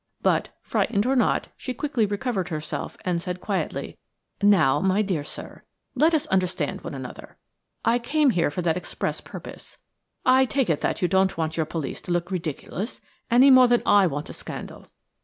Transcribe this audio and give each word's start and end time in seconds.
But, 0.23 0.49
frightened 0.63 1.05
or 1.05 1.15
not, 1.15 1.49
she 1.55 1.75
quickly 1.75 2.07
recovered 2.07 2.49
herself, 2.49 2.97
and 3.05 3.21
said 3.21 3.39
quietly: 3.39 3.99
"Now, 4.41 4.79
my 4.79 5.03
dear 5.03 5.23
sir, 5.23 5.61
let 5.93 6.15
us 6.15 6.25
understand 6.25 6.81
one 6.81 6.95
another. 6.95 7.37
I 7.85 7.99
came 7.99 8.31
here 8.31 8.49
for 8.49 8.63
that 8.63 8.77
express 8.77 9.21
purpose. 9.21 9.77
I 10.25 10.45
take 10.45 10.71
it 10.71 10.81
that 10.81 11.03
you 11.03 11.07
don't 11.07 11.37
want 11.37 11.55
your 11.55 11.67
police 11.67 12.01
to 12.01 12.11
look 12.11 12.31
ridiculous 12.31 13.01
any 13.29 13.51
more 13.51 13.67
than 13.67 13.83
I 13.85 14.07
want 14.07 14.31
a 14.31 14.33
scandal. 14.33 14.87